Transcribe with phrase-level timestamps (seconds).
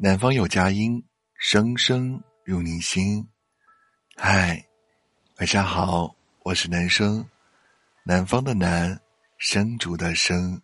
[0.00, 1.02] 南方有佳音，
[1.40, 3.26] 声声入你心。
[4.14, 4.64] 嗨，
[5.40, 7.28] 晚上好，我是男生，
[8.04, 8.96] 南方的南，
[9.38, 10.62] 生竹的生。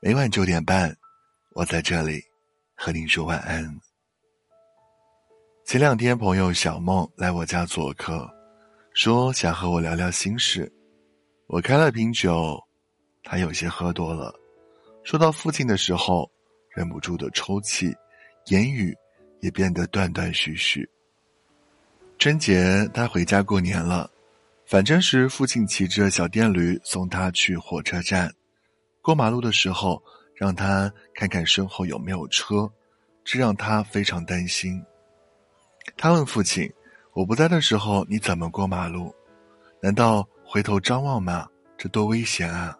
[0.00, 0.96] 每晚九点半，
[1.52, 2.18] 我在这里
[2.74, 3.78] 和您说晚安。
[5.66, 8.26] 前两天，朋友小梦来我家做客，
[8.94, 10.72] 说想和我聊聊心事。
[11.46, 12.58] 我开了瓶酒，
[13.22, 14.34] 他有些喝多了。
[15.04, 16.26] 说到父亲的时候，
[16.74, 17.94] 忍不住的抽泣，
[18.46, 18.96] 言语
[19.40, 20.88] 也变得断断续续。
[22.18, 24.10] 春节他回家过年了，
[24.64, 28.32] 返程时父亲骑着小电驴送他去火车站。
[29.02, 30.02] 过马路的时候，
[30.34, 32.70] 让他看看身后有没有车，
[33.24, 34.82] 这让他非常担心。
[35.96, 36.72] 他问父亲
[37.14, 39.14] ：“我不在的时候你怎么过马路？
[39.80, 41.48] 难道回头张望吗？
[41.76, 42.76] 这多危险啊！”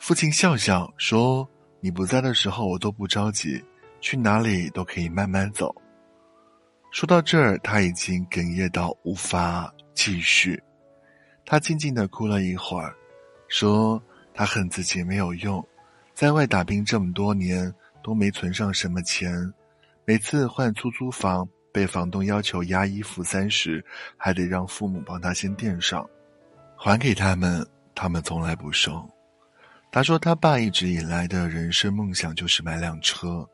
[0.00, 1.48] 父亲笑笑说
[1.80, 3.62] ：“你不在的时候，我都不着急，
[4.00, 5.74] 去哪里都可以慢慢走。”
[6.90, 10.60] 说到这儿，他已经哽咽到无法继续。
[11.44, 12.94] 他静静的哭了一会儿，
[13.48, 15.66] 说：“他恨自己没有用，
[16.14, 19.30] 在外打拼这么多年都没存上什么钱，
[20.04, 23.84] 每次换出租房被房东要求押一付三时，
[24.16, 26.08] 还得让父母帮他先垫上，
[26.76, 29.06] 还给他们，他们从来不收。”
[29.92, 33.48] 他说：“他爸一直以来的人生梦想就是买辆车，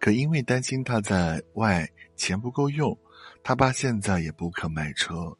[0.00, 2.96] 可因为担心他在外钱不够用，
[3.42, 5.36] 他爸现在也不肯买车，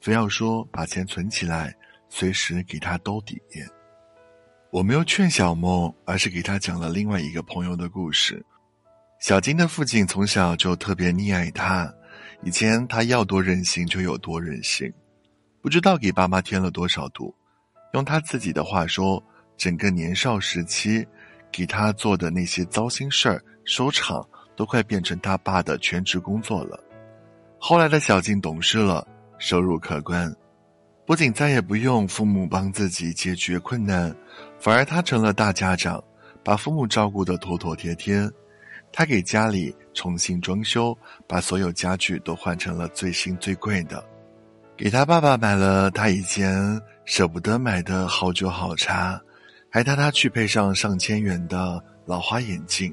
[0.00, 1.74] 非要说把钱存起来，
[2.08, 3.40] 随时给他兜底。”
[4.70, 8.44] 我没有劝小梦，而是给他讲了另外一个朋友的故事。
[9.20, 11.92] 小金的父亲从小就特别溺爱他，
[12.42, 14.92] 以前他要多任性就有多任性，
[15.60, 17.34] 不知道给爸妈添了多少堵。
[17.94, 19.22] 用他自己的话说。
[19.58, 21.06] 整个年少时期，
[21.52, 26.82] 给他做的那些糟心事儿，收场都快变成他爸的全职工作了。
[27.58, 29.06] 后来的小静懂事了，
[29.38, 30.34] 收入可观，
[31.06, 34.12] 不仅再也不用父母帮自己解决困难，
[34.58, 36.02] 反而他成了大家长，
[36.42, 38.28] 把父母照顾得妥妥帖帖。
[38.94, 40.96] 他给家里重新装修，
[41.26, 44.04] 把所有家具都换成了最新最贵的，
[44.76, 49.20] 给他爸爸买了他以前舍不得买的好酒好茶。
[49.74, 52.92] 还带他去配上上千元的老花眼镜，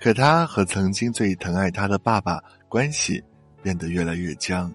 [0.00, 3.22] 可他和曾经最疼爱他的爸爸关系
[3.62, 4.74] 变得越来越僵。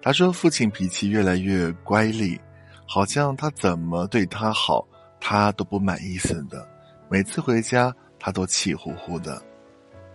[0.00, 2.40] 他说：“父亲脾气越来越乖戾，
[2.86, 4.82] 好像他怎么对他好，
[5.20, 6.66] 他都不满意似的。
[7.10, 9.42] 每次回家，他都气呼呼的。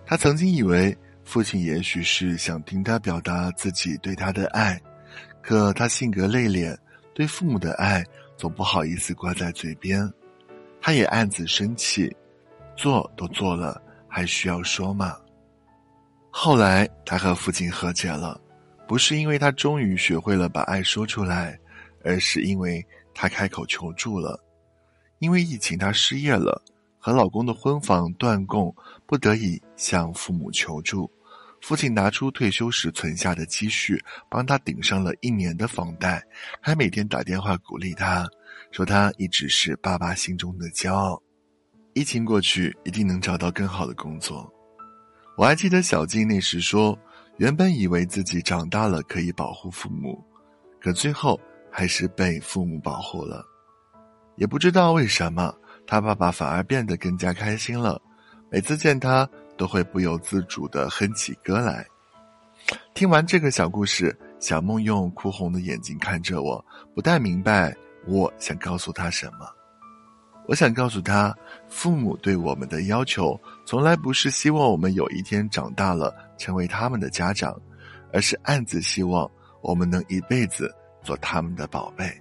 [0.07, 4.81] 他曾经以为父亲也许是想听他表达自己对他的爱，
[5.43, 6.75] 可他性格内敛，
[7.13, 8.03] 对父母的爱。”
[8.37, 10.11] 总不好意思挂在嘴边，
[10.81, 12.15] 他也暗自生气，
[12.75, 15.17] 做都做了，还需要说吗？
[16.29, 18.39] 后来他和父亲和解了，
[18.87, 21.57] 不是因为他终于学会了把爱说出来，
[22.03, 24.37] 而是因为他开口求助了。
[25.19, 26.61] 因为疫情，他失业了，
[26.99, 28.75] 和老公的婚房断供，
[29.05, 31.09] 不得已向父母求助。
[31.65, 33.99] 父亲拿出退休时存下的积蓄，
[34.29, 36.23] 帮他顶上了一年的房贷，
[36.61, 38.29] 还每天打电话鼓励他，
[38.69, 41.19] 说他一直是爸爸心中的骄傲。
[41.95, 44.47] 疫情过去，一定能找到更好的工作。
[45.35, 46.95] 我还记得小静那时说，
[47.37, 50.23] 原本以为自己长大了可以保护父母，
[50.79, 53.43] 可最后还是被父母保护了。
[54.35, 55.51] 也不知道为什么，
[55.87, 57.99] 他爸爸反而变得更加开心了，
[58.51, 59.27] 每次见他。
[59.57, 61.85] 都会不由自主的哼起歌来。
[62.93, 66.63] 听完这个小故事，小梦用哭红的眼睛看着我，
[66.95, 67.75] 不太明白
[68.07, 69.47] 我想告诉他什么。
[70.47, 71.35] 我想告诉他，
[71.67, 77.59] 父母对我们的要求，从来不是希望我们有一天长大了成为他们的家长，
[78.13, 79.29] 而是暗自希望
[79.61, 80.71] 我们能一辈子
[81.03, 82.11] 做他们的宝贝。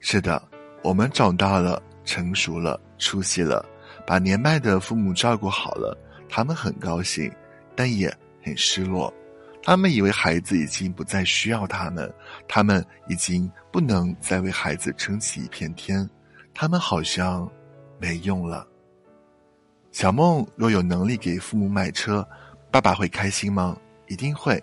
[0.00, 0.42] 是的，
[0.82, 3.64] 我们长大了，成熟了，出息了。
[4.06, 5.96] 把年迈的父母照顾好了，
[6.28, 7.30] 他们很高兴，
[7.74, 8.12] 但也
[8.42, 9.12] 很失落。
[9.64, 12.12] 他们以为孩子已经不再需要他们，
[12.48, 16.08] 他们已经不能再为孩子撑起一片天，
[16.52, 17.48] 他们好像
[18.00, 18.66] 没用了。
[19.92, 22.26] 小梦若有能力给父母买车，
[22.72, 23.76] 爸爸会开心吗？
[24.08, 24.60] 一定会。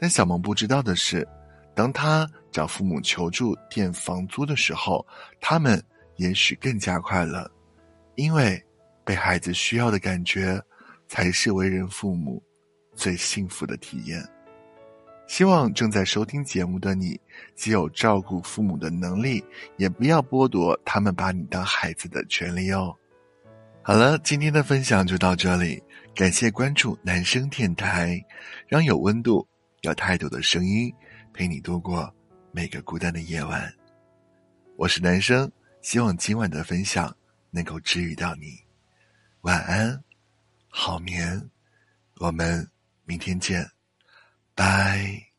[0.00, 1.26] 但小梦不知道的是，
[1.72, 5.06] 当他找父母求助垫房租的时候，
[5.40, 5.80] 他们
[6.16, 7.48] 也许更加快乐，
[8.16, 8.60] 因为。
[9.04, 10.60] 被孩子需要的感觉
[11.08, 12.42] 才是为人父母
[12.94, 14.22] 最幸福的体验。
[15.30, 17.18] 希望正在收听节目的你
[17.54, 19.44] 既有照顾父母的能力
[19.76, 22.92] 也不要剥夺他们把你当孩子的权利哦。
[23.80, 25.80] 好了今天的分享就到这里
[26.16, 28.20] 感谢关注男生电台
[28.66, 29.46] 让有温度
[29.82, 30.92] 有态度的声音
[31.32, 32.12] 陪你度过
[32.50, 33.72] 每个孤单的夜晚。
[34.76, 35.48] 我是男生
[35.80, 37.14] 希望今晚的分享
[37.52, 38.69] 能够治愈到你。
[39.42, 40.04] 晚安
[40.68, 41.50] 好眠
[42.16, 42.70] 我们
[43.04, 43.66] 明天见
[44.54, 45.29] 拜。